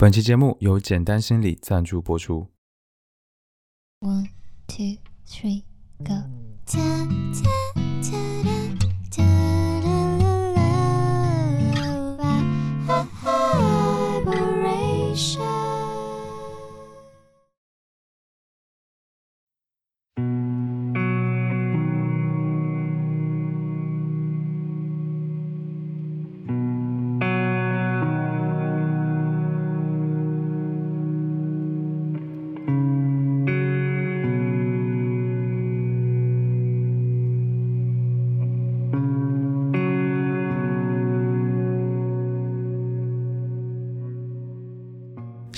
[0.00, 2.46] 本期节目由简单心理赞助播出。
[3.98, 4.28] One
[4.68, 5.64] two three
[6.04, 6.14] go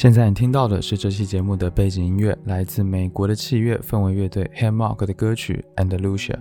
[0.00, 6.36] 现在你听到的是这期节目的背景音乐，来自美国的器乐氛围乐队 Hammock 的歌曲《Andalusia》。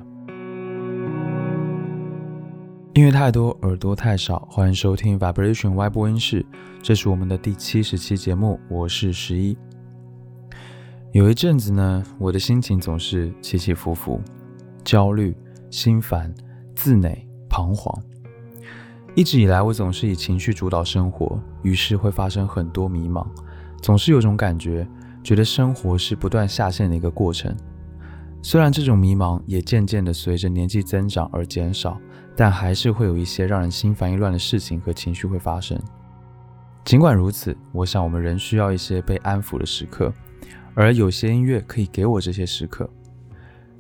[2.93, 6.45] 音乐太多，耳朵太少，欢迎收听 Vibration Y 播音室，
[6.81, 9.57] 这是我们的第七十期节目，我是十一。
[11.11, 14.21] 有一阵子呢，我的心情总是起起伏伏，
[14.85, 15.35] 焦虑、
[15.69, 16.33] 心烦、
[16.77, 17.93] 自馁、彷徨。
[19.15, 23.27] 一直以来，我总是以情绪主导生活，于是会发生很多迷茫，
[23.81, 24.87] 总是有种感觉，
[25.23, 27.55] 觉得生活是不断下线的一个过程。
[28.41, 31.99] 虽然这种迷茫也渐渐的随着年纪增长而减少，
[32.35, 35.77] 但还是会有一些让人心烦意乱的事情和情绪会发生。
[36.85, 40.13] 尽管如此，我想我们仍需要一些被安抚的时刻，
[40.73, 42.89] 而有些音乐可以给我这些时刻。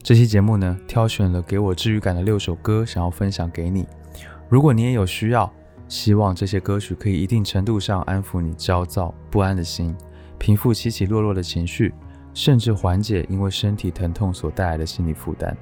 [0.03, 3.87] 这期节目呢，挑选了给我治愈感的六首歌，想要分享给你。
[4.49, 5.51] 如果你也有需要，
[5.89, 9.93] 希望这些歌曲可以一定程度上安抚你焦躁不安的心，
[10.37, 11.93] 平复起起落落的情绪，
[12.33, 15.57] 甚至缓解因为身体疼痛所带来的心理负担。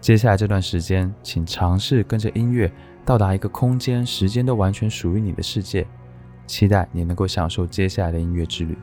[0.00, 2.70] 接下来这段时间，请尝试跟着音乐
[3.04, 5.86] 到达一个空间、时间都完全属于你的世界，
[6.46, 8.76] 期待你能够享受接下来的音乐之旅。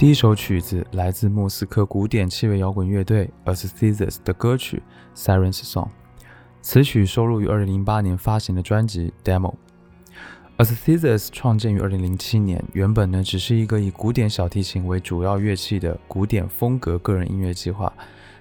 [0.00, 4.82] 第一首曲子来自莫斯科古典器乐摇滚乐队 Aesthesis 的歌曲
[5.20, 5.88] 《Sirens Song》，
[6.62, 9.52] 此曲收录于2008年发行的专辑《Demo》。
[10.64, 17.92] Aesthesis 创建于2007年，原本呢只是一个以古典小提琴为主要乐器的古典风格个人音乐计划，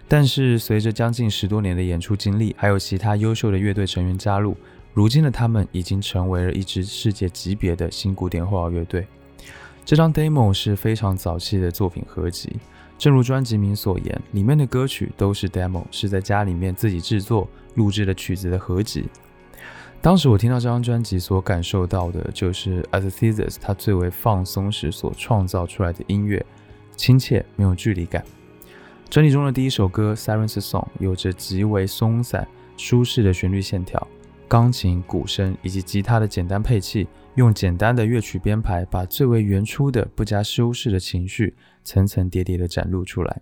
[0.08, 4.56] 但是随着将近十多年的演出经历，还有其他优秀的乐队成员加入，
[4.94, 9.06] 如今的他们已经成为了一支世界级别的新古典后摇乐队。
[9.90, 12.58] 这张 demo 是非常早期的作品合集，
[12.96, 19.06] 正如专辑名所言，里面的歌曲都是 demo，是在家里面自己制作录制的曲子的合集。
[20.00, 26.46] 当时我听到这张专辑所感受到的就是 Aesthesis 它最为放松时所创造出来的音乐，
[26.96, 28.24] 亲切没有距离感。
[29.10, 34.08] 专辑中的第一首歌 Sirens Song 有着极为松散、舒适的旋律线条。
[34.48, 37.08] 钢琴、鼓声以及吉他的简单配器，
[37.40, 41.56] 用简单的乐曲编排，把最为原初的、不加修饰的情绪
[41.86, 43.42] 层层叠叠地展露出来。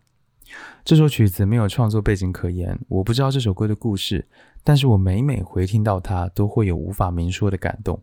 [0.85, 4.27] 这首曲子没有创作背景可言，我不知道这首歌的故事，
[4.63, 7.99] 但是我每每回听到它，都会有无法明说的感动。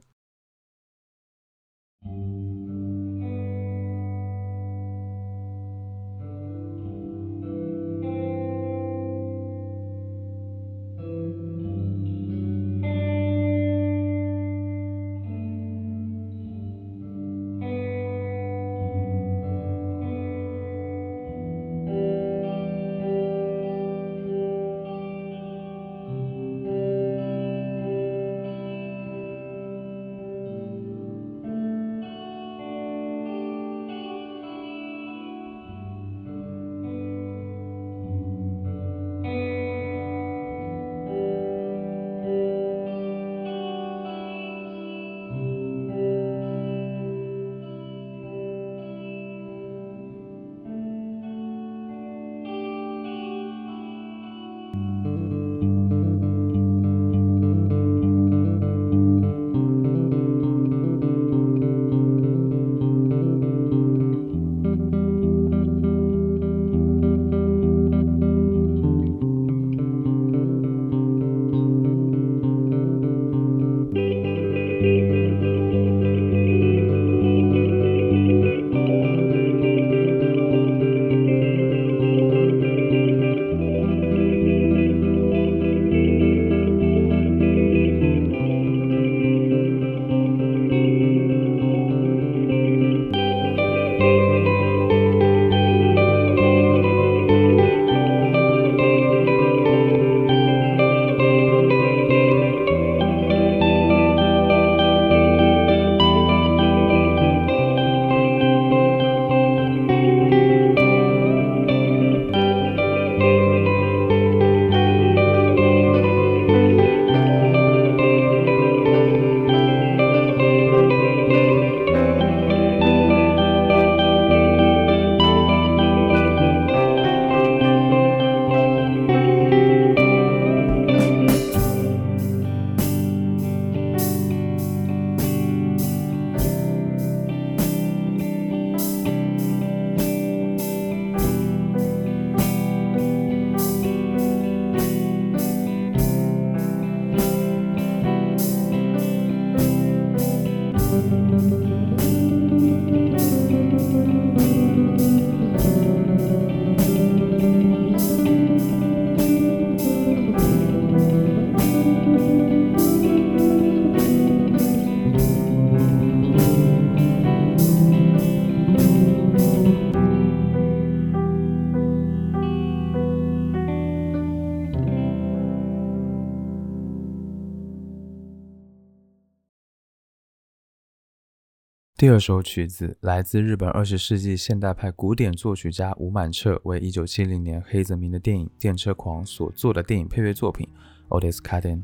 [182.14, 190.68] 这首曲子来自日本二十世纪现代派古典作曲家吴满彻，为一九七零年黑泽明的电影《电车狂》所做的电影配乐作品
[191.20, 191.60] 《Otis Kaden》。《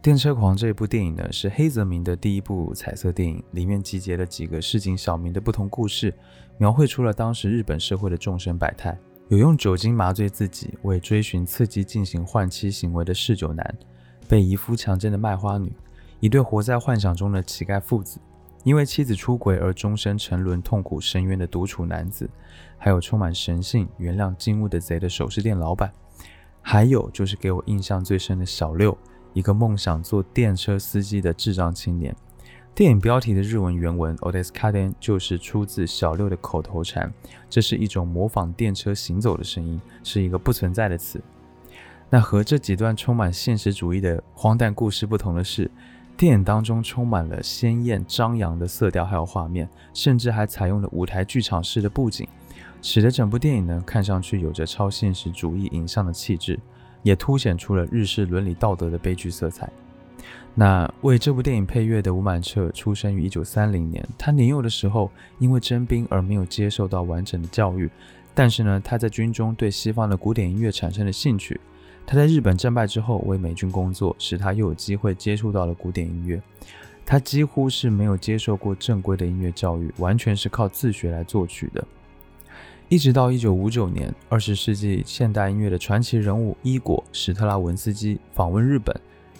[0.00, 6.14] 电车狂》这部电影呢，是黑泽明的第一部彩色电影，里面集结了几个市井小民的不同故事，
[6.56, 8.96] 描绘出了当时日本社会的众生百态。
[9.26, 13.76] 有用酒精麻醉自己为追寻刺激进行换妻行为的嗜酒男，
[14.28, 15.72] 被姨夫强奸的卖花女，
[16.20, 18.20] 一对活在幻想中的乞丐父子。
[18.66, 22.28] 因为妻子出轨而终身沉沦痛苦深渊的独处男子，
[22.76, 25.92] 还有充满神性、原谅金物的贼的首饰店老板，
[26.62, 28.98] 还有就是给我印象最深的小六，
[29.34, 32.12] 一个梦想做电车司机的智障青年。
[32.74, 37.14] 电影标题的日文原文 “Odes Kaden” 就是出自小六的口头禅，
[37.48, 41.22] 这是一种模仿电车行走的声音，是一个不存在的词。
[42.10, 45.70] 那和这几段充满现实主义的荒诞故事不同的是。
[46.16, 52.26] 电影当中充满了鲜艳张扬的色调，还有画面，甚至还采用了舞台剧场式的布景，
[52.80, 56.58] 使得整部电影呢看上去有着超现实主义影像的气质，
[57.02, 59.70] 也凸显出了日式伦理道德的悲剧色彩。
[60.54, 67.90] 那为这部电影配乐的吴满彻出生于一九三零年，他年幼的时候因为征兵而没有接受到完整的教育，
[68.34, 71.60] 但是呢他在军中对西方的古典音乐产生了兴趣。
[72.06, 76.40] 他在日本战败之后为美军工作，使他又有机会接触到了古典音乐。
[77.04, 81.84] 他几乎是没有接受过正规的音乐教育，完全是靠自学来作曲的。
[82.88, 88.94] 一直到一九五九年，二十世纪现代音乐的传奇人物伊果·史特拉文斯基访问日本，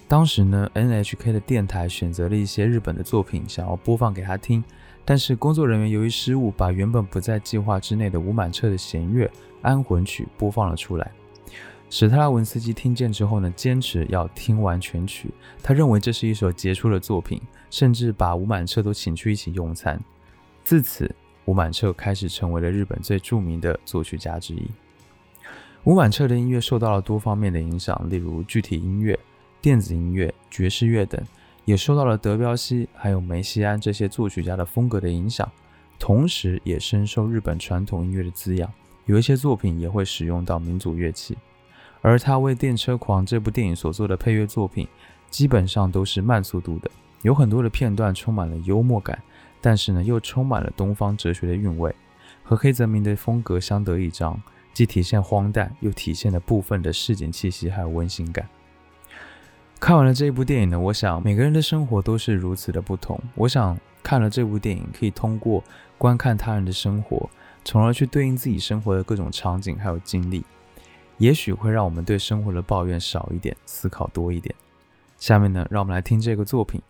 [0.08, 4.62] 当时呢，NHK 的电台选择了一些日本的作品，想要播放给他听，
[5.04, 9.30] 但是工作人员由于失误，把原本不在计划之内的吴满彻的弦乐
[9.62, 11.12] 安魂曲播放了出来。
[11.88, 15.30] 史特拉文斯基听见之后呢，坚持要听完全曲。
[15.62, 17.40] 他认为这是一首杰出的作品，
[17.70, 19.98] 甚至把吴满彻都请去一起用餐。
[20.64, 24.62] 自此，吴满彻开始成为了日本最著名的作曲家之一。
[25.84, 29.16] 吴满彻的音乐受到了多方面的影响，例如具体音乐、
[29.62, 31.22] 电子音乐、爵士乐等，
[31.64, 35.48] 也受到了德彪西还有梅西安这些作曲家的风格的影响，
[36.00, 38.68] 同时也深受日本传统音乐的滋养。
[39.04, 41.38] 有一些作品也会使用到民族乐器。
[42.06, 44.86] 而他为《电车狂》这部电影所做的配乐作品，
[45.28, 46.88] 基本上都是慢速度的，
[47.22, 49.20] 有很多的片段充满了幽默感，
[49.60, 51.92] 但是呢，又充满了东方哲学的韵味，
[52.44, 54.40] 和黑泽明的风格相得益彰，
[54.72, 58.48] 既体现荒诞，又体现了部分的市井气息还有温馨感。
[59.80, 63.20] 看完了这部电影呢，我想每个人的生活都是如此的不同。
[63.34, 65.60] 我想看了这部电影，可以通过
[65.98, 67.28] 观看他人的生活，
[67.64, 70.44] 从而去对应自己生活的各种场景还有经历。
[71.18, 74.54] 也许会让我们对生活的抱怨少一点，思考多一点。
[75.18, 76.80] 下面呢，让我们来听这个作品。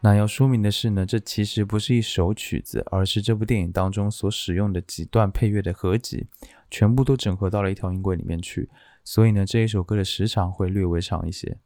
[0.00, 6.26] 那要说明的是呢，这其实不是一首曲子，而是这部电影当中所使用的几段配乐的合集，
[6.70, 8.68] 全部都整合到了一条音轨里面去。
[9.04, 11.56] 所以呢，这一首歌的时长会略微长一些。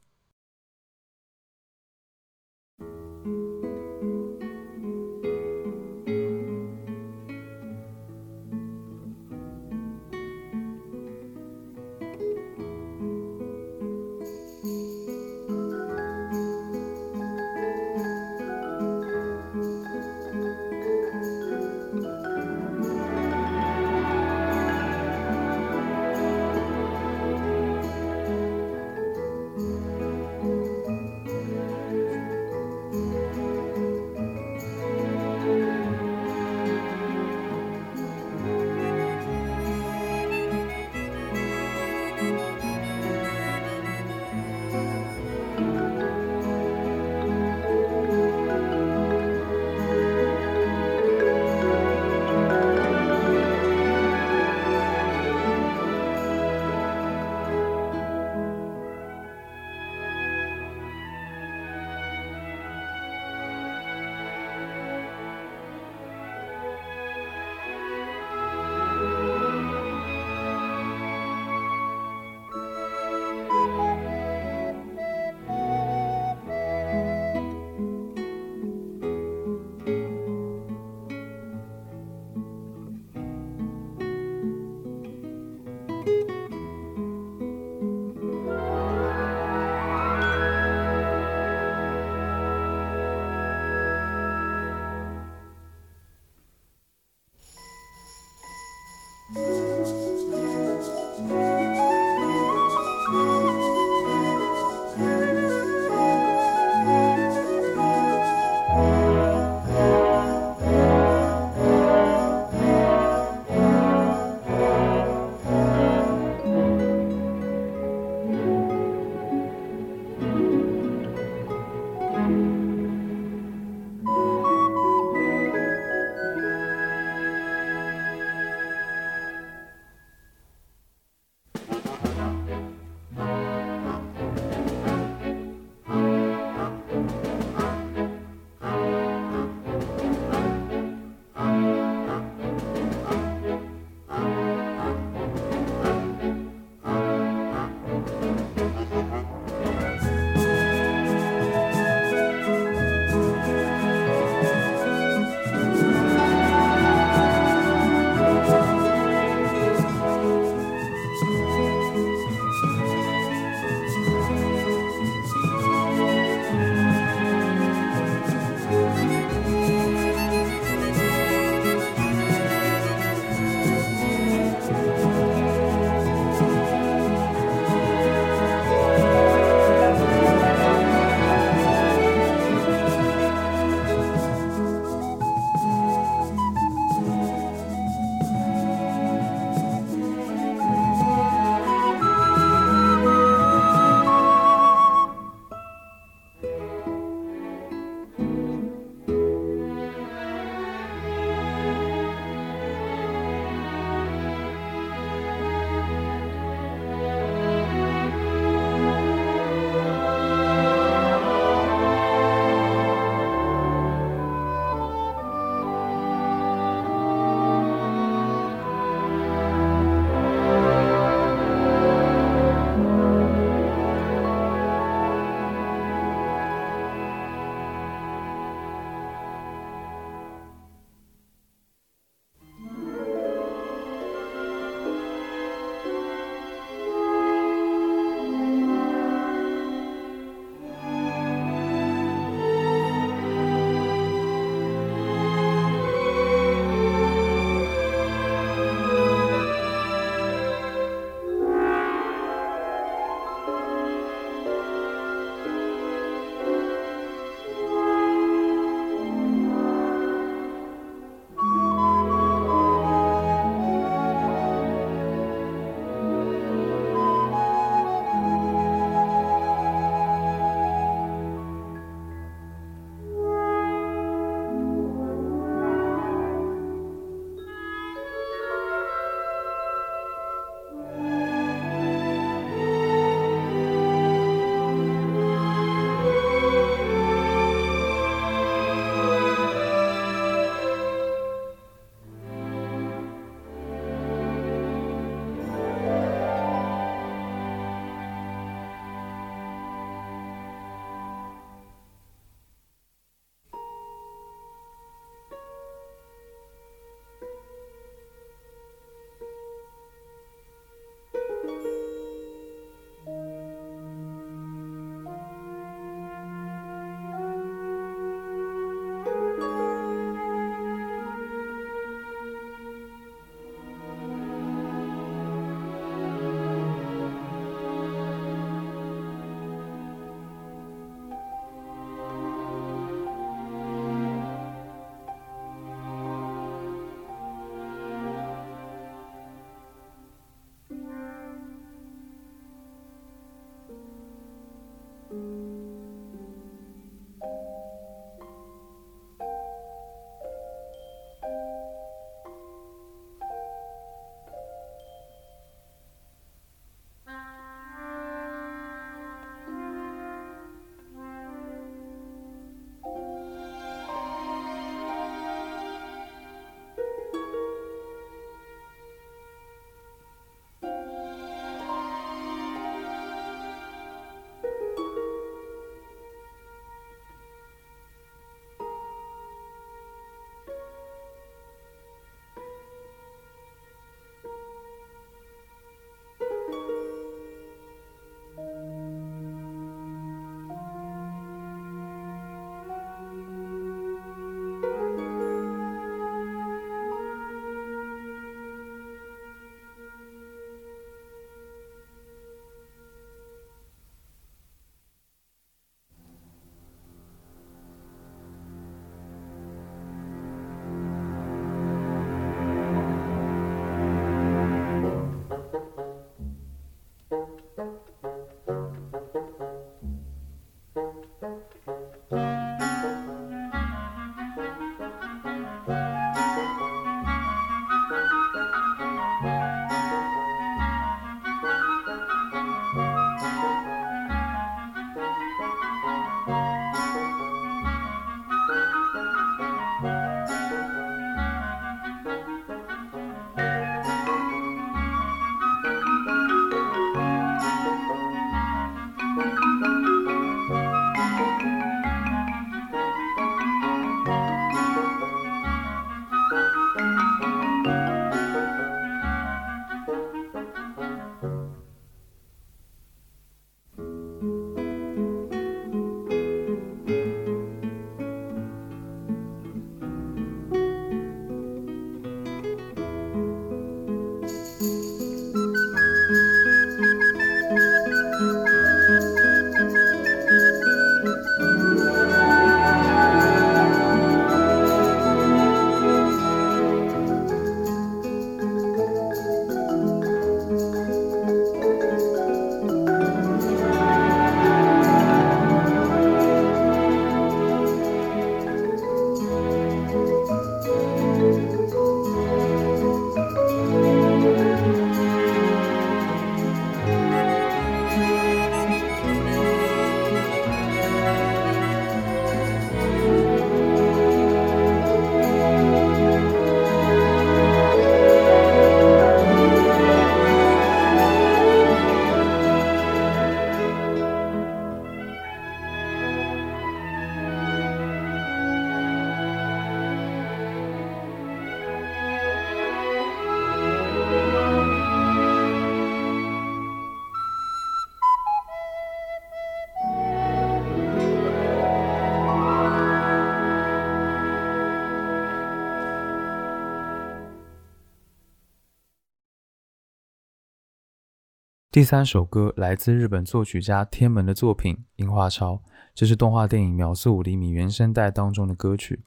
[551.73, 555.53] 第三首歌来自日本作曲家天门的作品《樱花超》，
[555.95, 559.05] 这是动画电影《秒速五厘米》原声带当中的歌曲。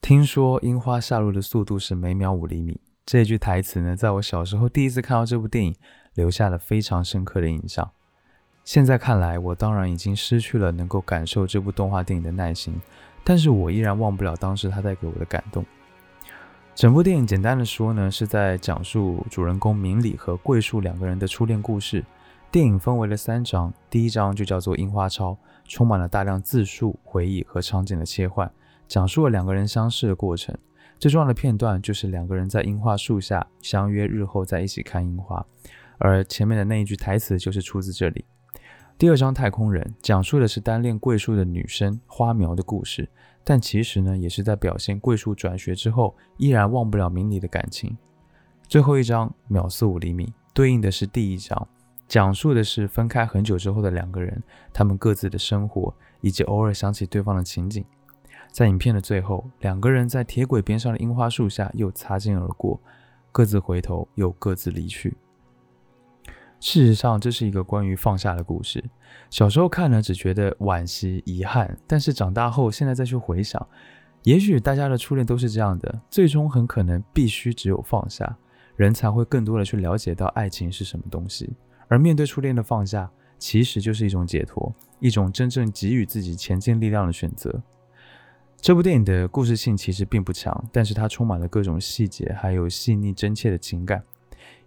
[0.00, 5.74] 听说樱花下落的速度是每秒五厘米，这句台词呢，在我小时候第一次看到这部电影，
[6.14, 7.90] 留下了非常深刻的印象。
[8.62, 12.80] 现在看来，我当然已经失去了能够感受这部动画电影的耐心，
[13.24, 15.66] 但是我依然忘不了当时它带给我的感动。
[16.74, 22.02] 整部电影简单的说呢，是在讲述主人公明里和桂树两个人的初恋故事。
[22.50, 25.32] 电影分为了三章，第一章就叫做《樱花抄》，
[25.68, 28.50] 充满了大量自述、回忆和场景的切换，
[28.88, 30.56] 讲述了两个人相识的过程。
[30.98, 35.44] 最重要的片段就是两个人在樱花树下相约，日后在一起看樱花。
[35.98, 38.24] 而前面的那一句台词就是出自这里。
[39.02, 43.08] 第二章《太空人》讲述的是单恋桂树的女生花苗的故事，
[43.42, 47.98] 但其实呢，也是在表现桂树转学之后依然忘不了明里的感情。
[48.68, 51.66] 最后一章《秒速五厘米》对应的是第一章，
[52.06, 54.40] 讲述的是分开很久之后的两个人，
[54.72, 57.84] 他们各自的生活以及偶尔想起对方的情景。
[58.52, 62.80] 在影片的最后，两个人在铁轨边上的樱花树下又擦肩而过，
[63.32, 65.16] 各自回头又各自离去。
[66.62, 68.82] 事实上，这是一个关于放下的故事。
[69.30, 73.66] 小时候看呢，只觉得惋惜、遗憾，但是长大后，现在再去回想，
[74.22, 78.38] 也许大家的初恋都是这样的，最终很可能必须只有放下，
[78.76, 81.52] 人才会更多的去了解到爱情是什么东西。
[81.88, 87.60] 而面对初恋的放下，其实就是一种解脱，一种真正给予自己前进力量的选择。
[88.60, 94.00] 这部电影的故事性其实并不强，但是它充满了各种细节，还有细腻真切的情感。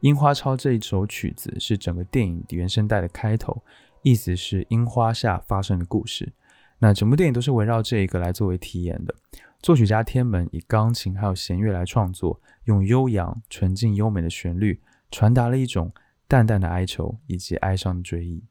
[0.06, 3.60] 樱花抄这一首曲子是整个电影原声带的开头，
[4.04, 6.32] 意思是樱花下发生的故事。
[6.78, 9.16] 那整部电影都是围绕这一个来作为题眼的。
[9.64, 15.92] 作曲家天门以钢琴还有弦乐来创作，用悠扬、纯净、优美的旋律，传达了一种
[16.28, 18.44] 淡淡的哀愁以及哀伤的追忆。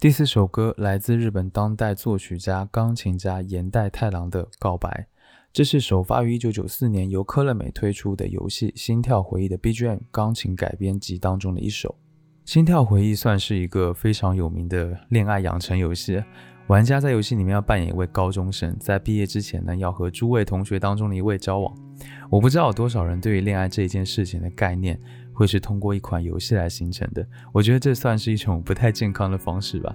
[0.00, 4.88] 第四首歌来自日本当代作曲家、钢琴家岩代太郎的《告白》，
[5.52, 11.94] 这是首发于1994年由科乐美推出的游戏《心跳回忆》的 BGM 钢琴改编集当中的一首。
[12.50, 16.24] 《心跳回忆》算是一个非常有名的恋爱养成游戏，
[16.70, 21.74] 玩家在游戏里面要扮演一位高中生，在毕业之前呢，要和诸位同学当中的一位交往。
[22.30, 24.96] 我不知道有多少人对于恋爱这一件事情的概念。
[25.32, 29.92] 会是通过一款游戏来形成的，我觉得这算是一种不太健康的方式吧。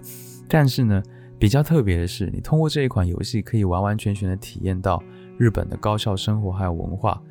[0.50, 1.02] 但是呢，
[1.38, 5.02] 比较特别的是，你通过这一款游戏可以完完全全的体验到
[5.38, 7.22] 日本的高校生活还有文化。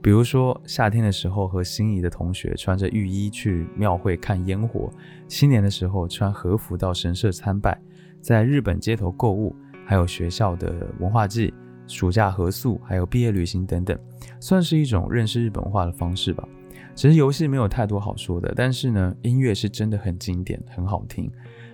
[0.00, 4.90] 比如说夏天的时候和心仪的同学穿着浴衣去庙会看烟火，
[5.28, 7.78] 新年的时候穿和服到神社参拜，
[8.20, 9.54] 在日本街头购物，
[9.86, 11.52] 还有学校的文化季、
[11.86, 13.98] 暑假合宿，还有毕业旅行等等，
[14.40, 16.46] 算是一种认识日本化的方式吧。
[16.94, 21.30] 其实游戏没有太多好说的，但是呢，音乐是真的很经典，很好听。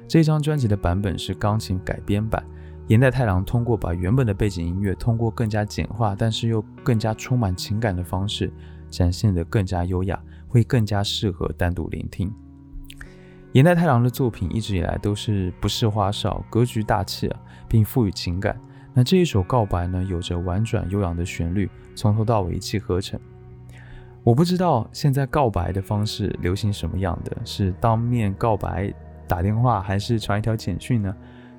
[0.06, 2.44] 这张专辑的版本是钢琴改编版，
[2.88, 8.52] 岩代太郎通过把原本的背景音乐通过更加简化，但是又更加充满情感的方式
[8.90, 12.30] 展现得更加优雅，会更加适合单独聆听。
[13.54, 17.30] 岩代太郎的作品一直以来都是不是花哨，格局大气，
[17.68, 18.60] 并赋予情感。
[18.92, 23.18] 那这一首告白呢，有着婉转悠扬的旋律，从头到尾一气呵成。
[24.24, 28.92] 我不知道现在告白的方式流行什么样的，是当面告白、
[29.28, 31.14] 打电话，还是传一条简讯呢？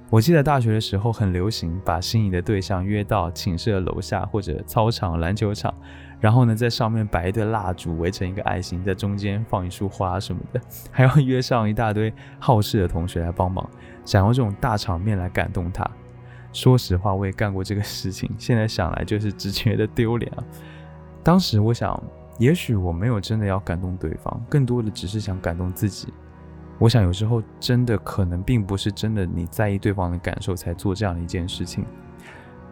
[0.09, 5.73] 我记得大学的时候很流行把心仪的对象约到寝室的楼下或者操场、篮球场，
[6.19, 13.69] 然后呢在上面摆一堆蜡烛，围成一个爱心，在中间放一束花什么的， 还要约上一大堆好事的同学来帮忙，
[14.03, 15.89] 想用这种大场面来感动他。
[16.53, 20.43] 说实话，我也干过这个事情，现在想来就是只觉得丢脸啊。
[21.23, 22.01] 当时我想。
[22.37, 26.13] 也许我没有真的要感动对方，更多的只是想感动自己。
[26.77, 31.85] 我想有时候真的可能并不是真的你在意对方的感受才做这样的一件事情。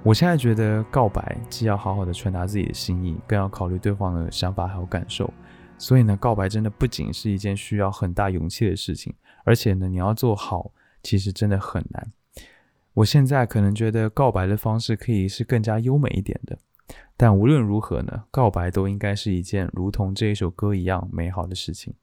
[0.06, 5.34] 我现在觉得告白既要好好的传达自己的心意，更要考虑对方的想法还有感受。
[5.78, 9.14] 所以呢，告白真的不仅是一件需要很大勇气的事情，
[9.46, 12.12] 而且呢，你要做好，其实真的很难。
[12.96, 16.58] 我现在可能觉得告白的方式可以是更加优美一点的。
[17.16, 21.94] 但无论如何呢，告白都应该是一件如同这一首歌一样美好的事情。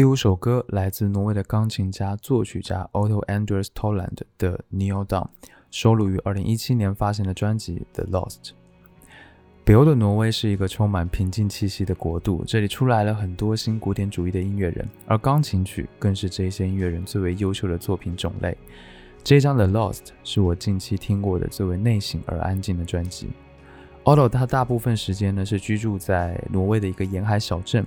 [0.00, 5.24] 第五首歌来自挪威的钢琴家、作曲家 Otto Andreas Toland 的《Kneel Down》，
[5.70, 8.36] 收录于2017年发行的专辑《The Lost》。
[9.62, 18.56] 北欧的挪威是一个充满平静气息的国度，这里出来了很多新古典主义的音乐人，而钢琴曲更是这些音乐人最为优秀的作品种类。
[19.22, 23.28] 这张《The Lost》是我近期听过的最为内省而安静的专辑。
[24.04, 27.86] Otto 他大部分时间呢是居住在挪威的一个沿海小镇，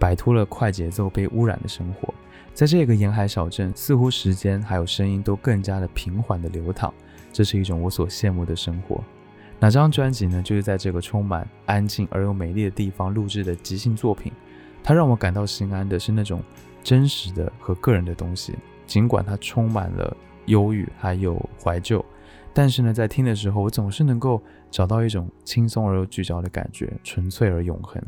[0.00, 2.12] 摆脱了快节奏被污染的生活。
[2.52, 6.92] 在这个沿海小镇，似乎时间还有声音都更加的平缓的流淌，
[7.32, 9.04] 这是一种我所羡慕的生活。
[9.60, 14.32] 那这张专辑呢，就是在这个充满安静而又美丽的地方录制的即兴作品。
[14.82, 16.42] 它让我感到心安的是那种
[16.82, 18.54] 真实的和个人的东西，
[18.86, 22.04] 尽管它充满了忧郁还有怀旧，
[22.52, 28.02] 但是呢，在听的时候，我总是能够找到一种轻松而又聚焦的感觉，纯粹而永恒。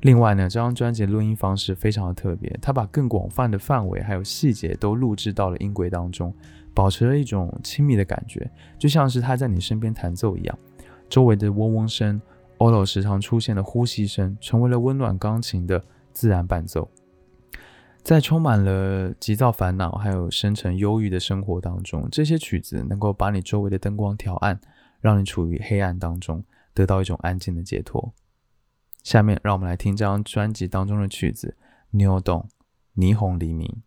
[0.00, 6.34] 另外呢，这张专辑的录音方式非常的特别，它把更广泛的范围还有细节都录制到了音轨当中。
[6.74, 10.58] 保持了一种亲密的感觉，就像是他在你身边弹奏一样。
[11.08, 12.22] 周围的嗡嗡声
[12.58, 15.82] ，Olo 时常出现的呼吸声，成为了温暖钢琴的
[16.12, 16.88] 自然伴奏。
[18.04, 24.60] 在充满了急躁烦恼还有深沉忧郁的生活当中，这些曲子能够把你周围的灯光调暗，
[25.00, 28.14] 让你处于黑暗当中，得到一种安静的解脱。
[29.08, 31.56] 下面让我们来听这张专辑当中的曲子
[31.98, 32.44] 《New Dawn》
[32.94, 33.82] 霓虹黎明。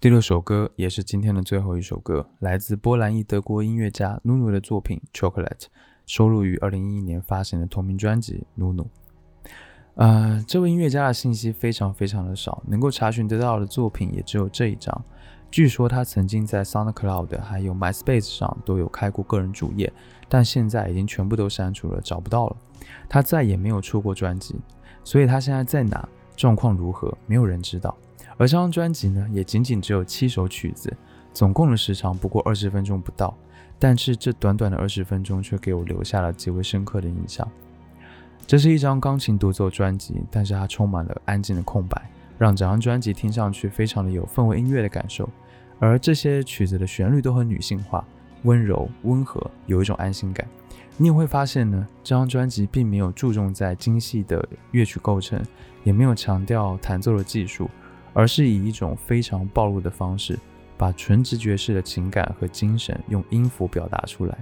[0.00, 5.44] 第六首歌也是今天的最后一首歌，来自波兰裔德国音乐家 Nunu 的作品《Chocolate》，
[6.06, 8.84] 收录于2011年发行的同名专辑《Nunu》。
[9.96, 15.04] 呃，这位音乐家的信息非常非常的少，能够查询得到的作品也只有这一张。
[15.50, 19.92] 据说他曾经在 SoundCloud 还有 MySpace 上都有开过个人主页，
[20.30, 22.56] 但现在已经全部都删除了，找不到了。
[23.06, 24.56] 他再也没有出过专辑，
[25.04, 27.94] 所以他现在在哪，状况如何，没有人知道。
[28.40, 30.90] 而这张专辑呢，也仅仅只有七首曲子，
[31.34, 33.36] 总共的时长不过二十分钟不到。
[33.78, 37.46] 但是这短短的二十分钟，却给我留下了极为深刻的印象。
[38.46, 45.28] 这是一张钢琴独奏专辑，但是它充满了安静的空白，让整张专辑听上去非常的有氛围音乐的感受。
[45.78, 48.02] 而这些曲子的旋律都很女性化、
[48.44, 50.48] 温柔、温和，有一种安心感。
[50.96, 55.38] 你也会发现呢，这张专辑并没有注重在精细的乐曲构成，
[55.84, 57.68] 也没有强调弹奏的技术。
[58.12, 60.38] 而是以一种非常暴露的方式，
[60.76, 64.38] 把纯直觉式的情感和精神用音符表达出来。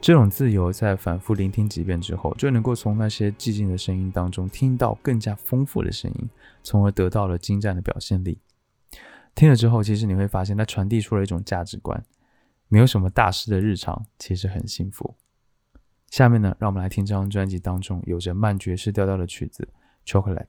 [0.00, 6.30] 这种自由在反复聆听几遍之后，就能够从那些寂静的声音当中听到更加丰富的声音，
[6.62, 8.38] 从而得到了精湛的表现力。
[9.34, 12.00] 听了之后，其实你会发现它传递出了一种价值观：
[12.68, 15.16] 没有什么大师的日常其实很幸福。
[16.10, 19.68] 下面呢，让我们来听这张专辑当中有着慢爵士调调的曲子
[20.08, 20.46] 《Chocolate》。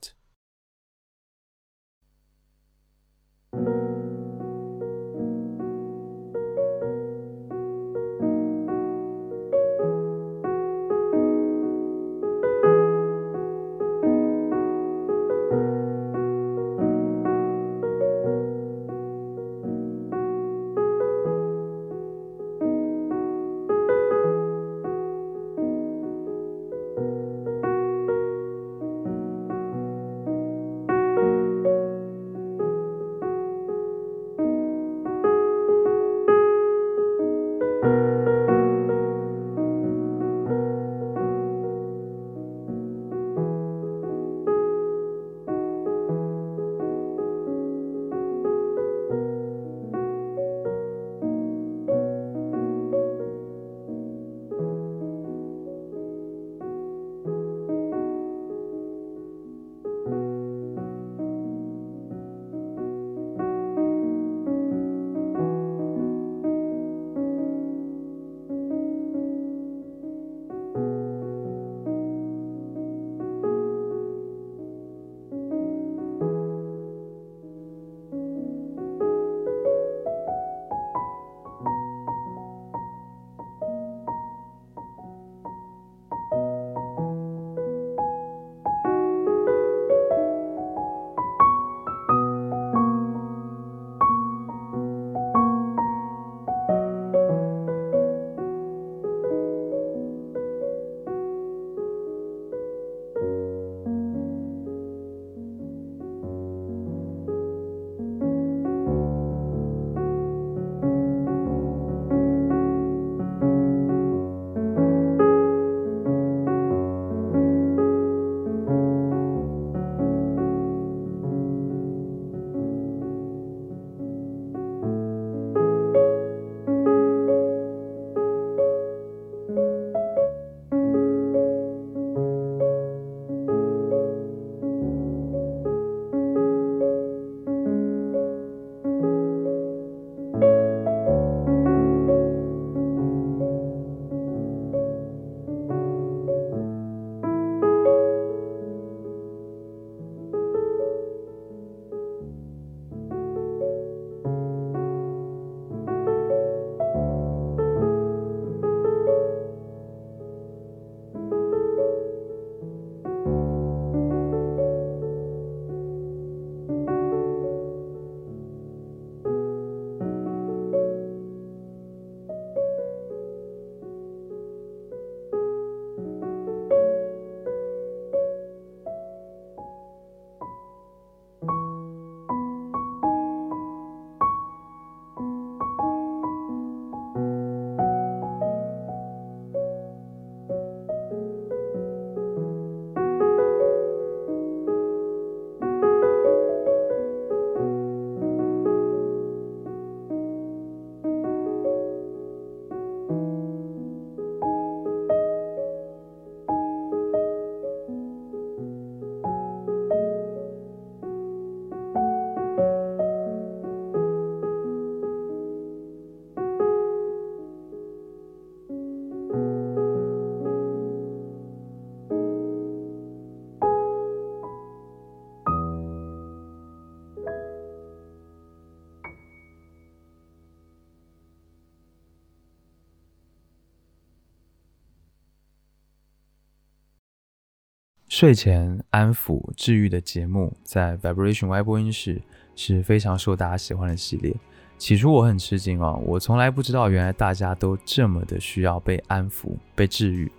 [238.20, 242.20] 睡前安抚治愈的节目，在 Vibration Y 播音室
[242.54, 244.36] 是非常受大家喜欢的系列。
[244.76, 250.30] 起初我很吃惊啊，我从来不知道原来大家都这么的需要被安抚、被治愈。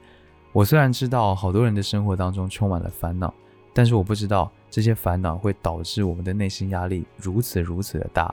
[0.54, 3.34] 我虽然知道好多人的生活当中充满了烦恼，
[3.74, 8.32] 但是我不知道这些烦恼会导致我们的内心压力如此如此的大。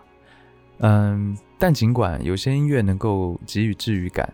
[0.81, 4.31] 嗯，但尽管有些音乐能够给予治愈感，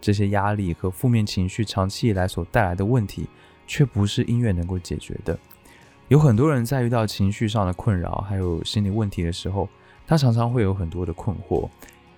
[0.00, 3.28] 这些压力和负面情绪长期以来所带来的问题，
[3.66, 5.38] 却不是音乐能够解决的。
[6.08, 9.68] 有很多人在遇到情绪上的困扰还有心理问题的时候，
[10.06, 11.68] 他常常会有很多的困惑，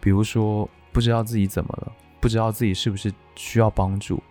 [0.01, 4.23] 比如说不知道自己怎么了，不知道自己是不是需要帮助。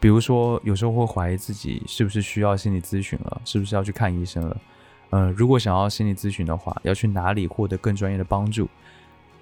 [0.00, 4.56] 比如说，有时候会怀疑自己是不是需要心理咨询了，是不是要去看医生了？
[5.10, 8.68] 嗯，如果想要心理咨询的话，要去哪里获得更专业的帮助？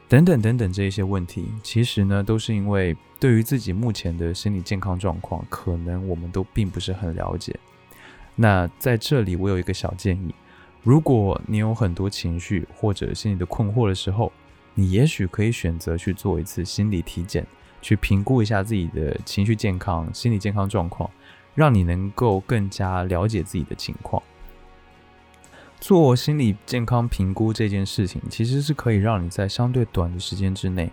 [0.08, 7.58] 等等等等，这一些问题，其实呢，都是因为对于自己目前的心理健康状况，可能我们都并不是很了解。
[8.34, 10.34] 那在这里，我有一个小建议：
[10.82, 14.32] 如果你有很多情绪或者心理的困惑的时候，
[14.74, 17.46] 你也许可以选择去做一次心理体检。
[17.82, 21.08] 去评估一下自己的情绪健康、心理健康状况，
[21.54, 24.20] 让你能够更加了解自己的情况。
[25.78, 30.90] 做心理健康评估这件事情，其实是可以让你在相对短的时间之内，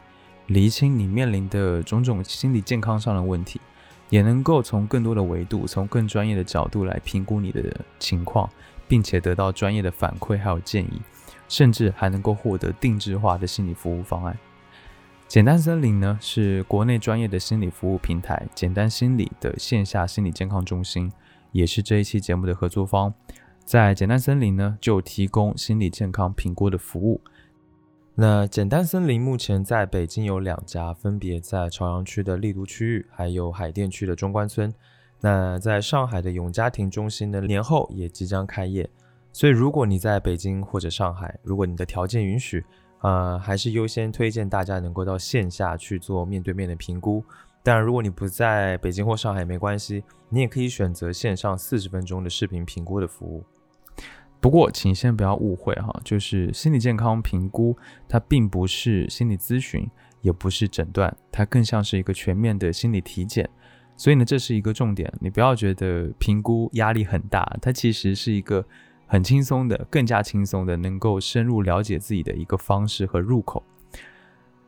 [0.48, 3.60] 厘清你面临的种种心理健康上的问题，
[4.10, 7.64] 也能够从更多的维度、从更专业的角度来评估你的
[7.98, 8.50] 情况，
[8.88, 11.02] 并且得到专业的反馈还有建议，
[11.48, 14.38] 甚至还能够获得定制化的心理服务方案。
[15.28, 21.12] 简单森林呢，是国内专业的心理服务平台，简单心理的线下心理健康中心，
[21.54, 23.12] 也是这一期节目的合作方。
[23.66, 27.20] 在简单森林呢，就提供心理健康评估的服务。
[28.16, 34.74] 那简单森林目前在北京有两家，分别在朝阳区的丽都区域，还有海淀区的中关村。
[35.20, 38.90] 那在上海的永嘉庭中心呢，年后也即将开业。
[39.32, 42.64] 所以如果你在北京或者上海，如果你的条件允许。
[43.02, 47.22] 呃，还是优先推荐大家能够到线下去做面对面的评估。
[47.64, 53.44] 当然，如果你不在北京或上海，没关系，你也可以选择线上四十分钟的视频评估的服务。
[54.42, 59.90] 不过，请先不要误会哈，就是心理健康评估，它并不是心理咨询，
[60.22, 63.50] 也不是诊断，它更像是一个全面的心理体检。
[63.96, 68.66] 所以呢，这是一个重点，你不要觉得评估压力很大，它其实是一个。
[69.06, 73.62] 很轻松的，更加轻松的，能够深入了解自己的一个方式和入口。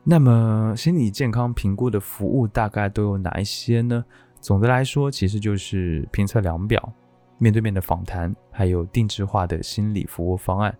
[0.08, 4.04] 那么，心理健康评估的服务大概都有哪一些呢？
[4.40, 6.92] 总的来说，其实就是评测量表、
[7.38, 10.72] 面对面的访谈，还有定制化的心理服务方案。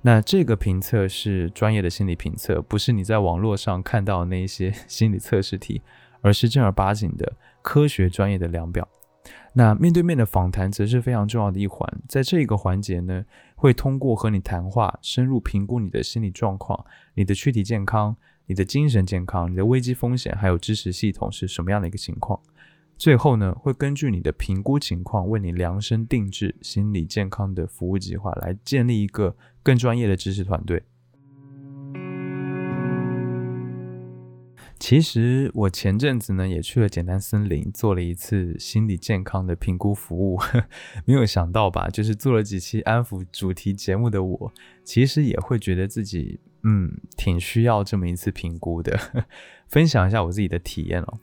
[0.00, 5.82] 那这个评测是专业的心理评测，不是你在网络上看到那些心理测试题，
[6.22, 8.88] 而是正儿八经的科学专业的量表。
[9.52, 18.16] 那面对面的访谈则是非常重要的一环，在这个环节呢，会通过和你谈话，深入评估你的心理状况、你的躯体健康、
[18.46, 22.40] 你的精神健康、你的危机风险，还有支持系统是什么样的一个情况。
[22.96, 30.82] 最后呢，会根据你的评估情况，为你量身定制心理健康的服务计划，来建立一个更专业的知识团队。
[34.78, 40.38] 其实我前阵子呢也去了简单森林，做了一次心理健康的评估服务。
[41.06, 44.52] 没有想到吧，就是做了几期安抚主题节目的我，
[44.84, 48.98] 其实也会觉得自己嗯挺需要这么一次评估的。
[49.68, 51.18] 分享一下我自己的体验哦。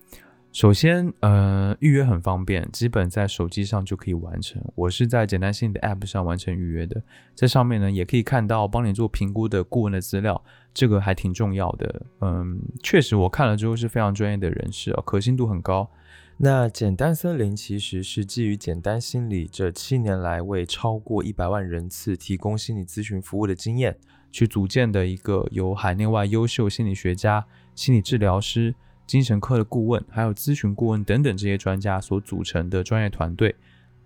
[0.54, 4.62] 首先，呃，预约很方便，基本在手机上就可以完成。
[4.76, 7.02] 我是在简单心理的 App 上完成预约的，
[7.34, 12.06] 在上面呢也可以看到帮你做评估的顾问的资料，这个还挺重要的。
[12.20, 15.90] 嗯，确实我看了之后是非常专业的人士啊，可信度很高。
[16.36, 23.96] 那简单森林其实是基于简单心理这七年来为超过一百万人次提供心理咨询服务的经验
[24.32, 28.74] 去组建的一个由海内外优秀心理学家、心理治疗师。
[29.08, 33.54] 精神科的顾问，还有咨询顾问等等这些专家所组成的专业团队，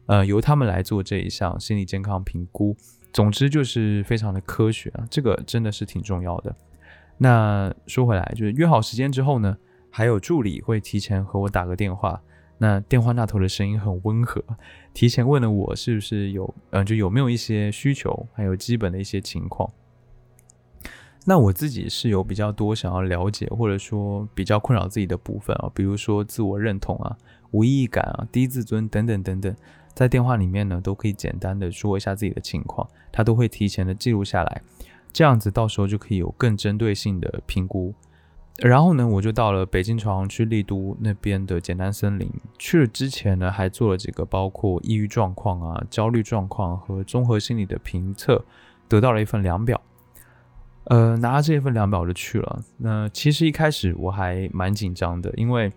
[0.07, 2.75] 呃，由他们来做这一项心理健康评估。
[3.13, 6.55] 总之就是非常的科学啊，这个真的是挺重要的。
[7.19, 9.55] 那说回来，就是约好时间之后呢，
[9.91, 12.19] 还有助理会提前和我打个电话。
[12.57, 14.43] 那电话那头的声音很温和，
[14.91, 19.71] 提前问了我是不是有，嗯，就有没有一些需求，还有基本的一些情况。
[21.27, 27.17] 那我自己是有比较多想要了解，或者说比较困扰自己的部分啊，比如说自我认同啊、
[27.49, 29.55] 无意义感啊、低自尊等等等等，
[29.95, 34.61] 在电话里面呢都可以简单的说一下自己的情况，他都会提前的记录下来，
[35.11, 37.93] 这样子到时候就可以有更针对性的评估。
[38.59, 42.31] 然后呢，我就到了北京朝阳区丽都那边的简单森林。
[42.59, 48.45] 去了之前呢，还做了几个包括抑郁状况啊、焦虑状况和综合心理的评测，
[48.87, 49.81] 得到了一份量表。
[50.85, 52.63] 呃，拿着这一份量表就去了。
[52.77, 55.71] 那其实一开始我还蛮紧张的，因为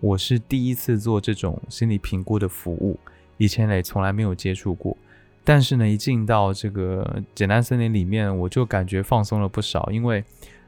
[0.00, 2.98] 我是第一次做这种心理评估的服务，
[3.36, 4.96] 以前也从来没有接触过。
[5.44, 10.24] 但是呢，一进到这个简单森林里面，我就感觉放松了不少，因为。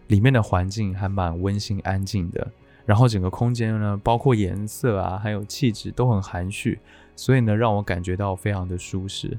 [0.09, 2.47] 里面的环境还蛮温馨安静的，
[2.85, 6.79] 然后整个空间呢，包括颜色啊，还有气质都很含蓄，
[7.17, 9.39] 所以呢，让我感觉到非常的舒适。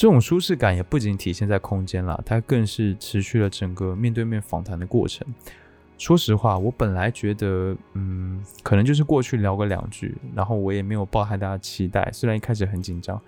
[0.00, 5.28] 这种舒适感也不仅体现在空间了，它更是持续了整个面对面访谈的过程。
[5.98, 13.20] 说实话，我本来觉得，嗯，可能就是过去聊个两句，然后我也没有抱太大的期待，虽然一开始很紧张，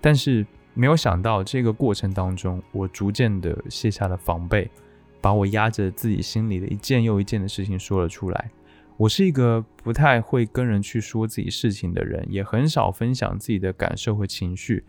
[0.00, 4.70] 但是没有想到这个过程当中，我逐渐的卸下了防备。
[5.20, 8.50] 把我压着自己心里的一件又一件的事情说了出来。
[8.96, 14.82] 我是一个不太会跟人去说自己事情的人，也很少分享自己的感受和情绪，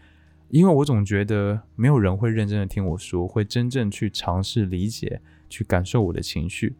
[0.50, 6.76] 因为我总觉得没有人会认真的听我说，会真正去尝试理解、去感受我的情绪。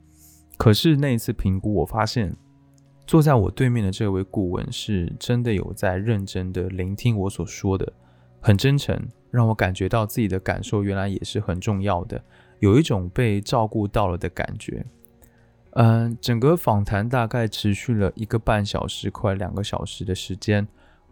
[0.58, 2.36] 可是那一次评估，我发现
[3.06, 7.94] 坐在我对面的这位顾问是真的有在认真的聆听我所说的，
[8.40, 9.00] 很真诚，
[9.30, 12.24] 让我感觉到自己的感受原来也是很重要的。
[12.60, 14.86] 有一种被照顾到了的感觉。
[15.72, 20.68] 嗯，整个访谈大概持续了一个半小时，快两个小时的时间。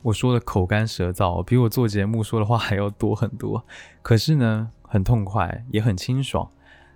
[0.06, 3.66] 我说的口干舌燥，比我做节目说的话还要多很多。
[4.04, 6.48] 可是呢，很痛快，也很清爽。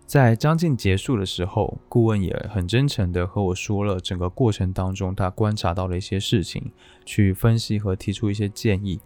[0.06, 6.72] 在将近结束的时候，顾问也很真诚的和我说了整个过程当中他观察到的一些事情，
[7.04, 9.00] 去分析和提出一些建议。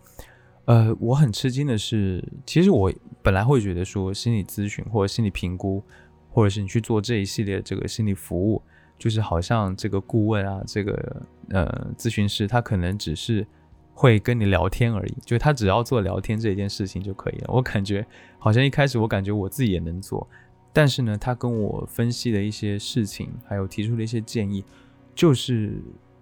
[0.65, 2.91] 呃，我很吃惊的是，其实我
[3.21, 5.81] 本来会觉得说，心理咨询或者心理评估，
[6.29, 8.61] 或者是你去做这一系列这个心理服务，
[8.99, 13.47] 就是好像这个顾问啊，这个呃咨询师，他可能只是
[14.03, 17.45] 会跟你聊天而已，就他只要做聊天这件事情就可以了。
[17.47, 18.05] 我感觉
[18.37, 20.27] 好像一开始我感觉我自己也能做，
[20.73, 24.61] 但是呢，他跟我分析的一些事情，还有提出的一些建议，
[25.15, 25.81] 就是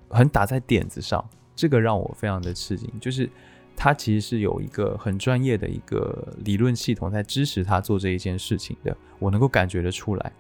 [0.10, 3.28] 很打在点子上，这个让我非常的吃惊，就是。
[3.74, 10.32] 他其实是有一个很专业的一个理论系统在支持他做这一件事情的，我能够感觉得出来。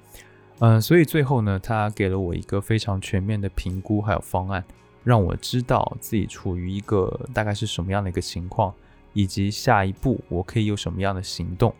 [0.59, 4.63] 嗯，所以最后呢，他给了我一个非常全面的评估还有方案，
[5.03, 8.73] 让我知道自己处于一个大概是什么样的一个情况，
[9.13, 11.73] 以及下一步我可以有什么样的行动。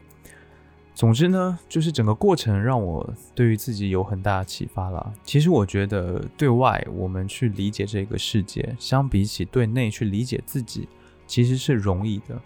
[0.93, 5.13] 总之呢，就是整个过程让我对于自己有很大的启发了。
[5.23, 10.87] 其实我觉得对外我们去理解这个世界，相比起对内去理解自己。
[11.25, 12.37] 其实是容易的，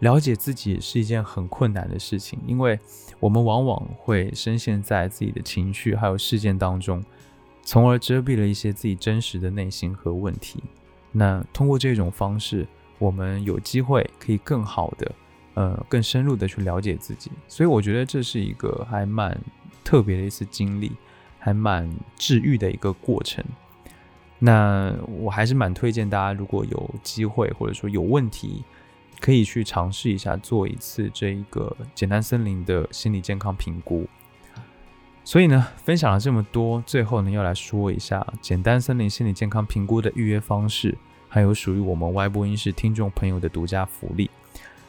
[0.00, 2.78] 了解自己是一件很困难的事情，因为
[3.18, 7.02] 我们往往会深陷在自己的情绪还有事件当中，
[7.64, 10.62] 从而遮蔽了一些自己真实的内心和问题。
[11.10, 12.66] 那通过这种方式，
[12.98, 15.12] 我们有机会可以更好的，
[15.54, 17.30] 呃，更深入的去了解自己。
[17.48, 19.36] 所以我觉得这是一个还蛮
[19.82, 20.92] 特别的一次经历，
[21.38, 23.44] 还蛮治愈的一个过程。
[24.38, 28.62] 那我还是蛮推荐大家，如果有机会或者说有问题，
[29.20, 34.06] 可以去尝试一下做一次这一个简单森林的心理健康评估。
[35.26, 40.96] 所以呢，分享了这么多，最后呢要来说一下简单森林心理健康评估的预约方式，
[41.28, 44.30] 还有属于我们歪播音室听众朋友的独家福利。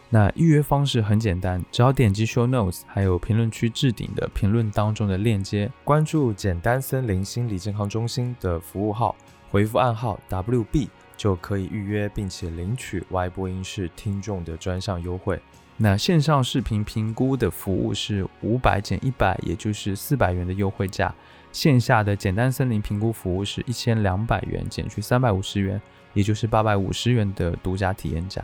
[0.10, 9.16] 那预约方式很简单，只要点击 Show Notes，还有评论区置顶的评论当中的链接，关注简单森林心理健康中心的服务号。
[9.50, 15.42] 回复暗号 WB 就可以预约，并且领取 Y 播音室听众的专项优惠。
[15.78, 21.14] 那线上视频评估的服务是五百减一百，也就是四百元的优惠价；
[21.52, 25.82] 线下的简单森林评估服务是一千两百元减去三百五十元，
[26.14, 28.42] 也就是八百五十元的独家体验价。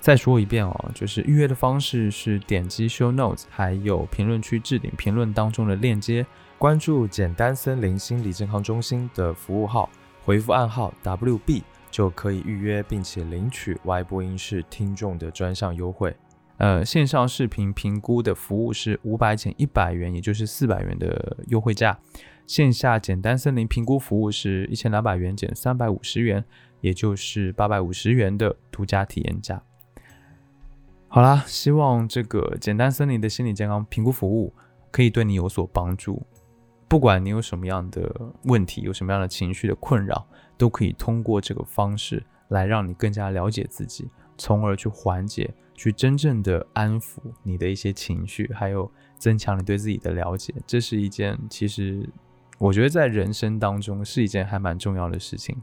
[0.00, 6.24] 再说一遍哦，就是预约的方式是点击 Show Notes，还有评论区置顶评论当中的链接，
[6.56, 9.90] 关注简单森林心理健康中心的服务号。
[10.24, 16.16] 回复暗号 WB 就可以预约，并且领取 Y 播音室听众的专项优惠。
[16.58, 21.96] 呃，线上视频评估的服务是五百减一百元，也就是四百元的优惠价；
[22.46, 26.44] 线下简单森林评估服务是一千两百元减三百五十元，
[26.80, 29.62] 也就是八百五十元的独家体验价。
[31.06, 34.52] 好啦，希望这个简单森林的心理健康评估服务
[34.90, 36.26] 可以对你有所帮助。
[36.88, 38.12] 不管你有什么样的
[38.44, 50.54] 问题，有什么样的情绪的困扰，都可以通过这个方式来让你更加了解自己，从而去缓解、去真正的安抚你的一些情绪，还有增强你对自己的了解。
[50.66, 52.08] 这是一件其实
[52.56, 55.60] 我觉得在人生当中是一件还蛮重要的事情。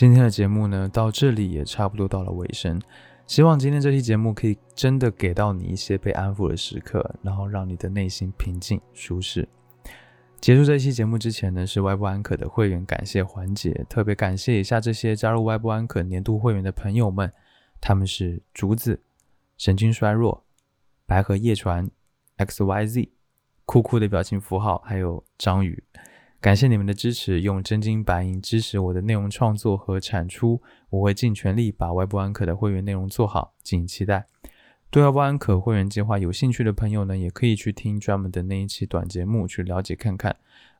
[0.00, 2.80] 今天的节目呢，到这里也差不多到了尾声。
[3.26, 9.46] 希望今天这期节目可以真的给到你一些被安抚的时刻，然后让你的内心平静舒适。
[10.40, 17.30] 结束这期节目之前呢，是外部安可的会员感谢环节，特别感谢一下这些加入外部安可年度会员的朋友们，
[17.78, 19.02] 他们是竹子、
[19.58, 20.42] 神经衰弱、
[21.04, 21.90] 白河夜船、
[22.38, 23.10] X Y Z、
[23.66, 25.84] 酷酷的表情符号，还有章鱼。
[26.40, 34.26] 感谢你们的支持，用真金白银支持我的内容创作和产出，我会尽全力把外部安可的会员内容做好，敬请期待。
[34.88, 40.34] 对外部安可会员计划有兴趣的朋友呢，也可以去听专门的那一期短节目去了解看看。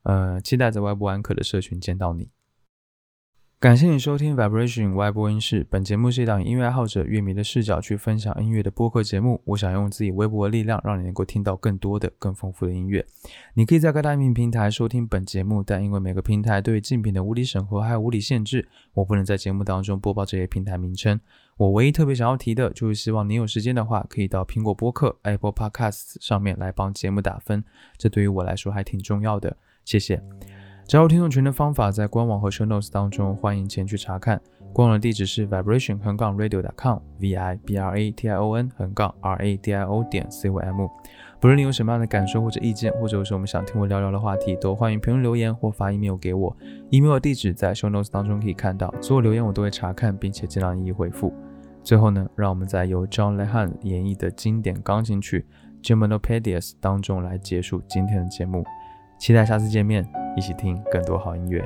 [0.05, 2.31] 呃，期待在外部安可的社群见到你。
[3.61, 5.67] 感谢你收听 Vibration 外播音室。
[5.69, 9.39] 本节目是一档音乐爱好者、乐迷的视角去分享音乐的播客节目。
[9.45, 13.05] 我想用自己微薄的力量，让你能够听到更多的、更丰富的音乐。
[13.53, 21.21] 你可以在各大音频平台收听本节目，但因为每个平台对竞品的无理审核还有无理限制，我不能在节目当中播报这些平台名称。
[21.59, 27.63] 我唯一特别想要提的，就是希望你有时间的话，可以到苹果播客 Apple Podcasts 上面来帮节目打分，
[27.99, 29.55] 这对于我来说还挺重要的。
[29.85, 30.23] 谢谢。
[30.91, 34.41] 加入听众群的方法在官网和 show notes 当中，欢迎前去查看。
[34.73, 39.73] 官网的地址是 vibration 横杠 radio.com，v i b r a t i o n 横杠 r a d
[39.73, 40.89] i o 点 c o m。
[41.39, 46.57] 不论你有什么样的感受或者意见，或者有什么想听我聊聊的话题，都欢迎评论留言或发 email 给我。
[46.91, 51.33] email 地址在 show notes 当中可以看到，所有留言我都会查看，并且尽量一一回复。
[51.85, 55.47] 最后呢，让我们在由 John Lehan 演绎的经典钢琴曲
[55.85, 58.65] geminopedias 当中来结束今天的节目。
[59.21, 60.03] 期待下次见面，
[60.35, 61.63] 一起听更多好音乐。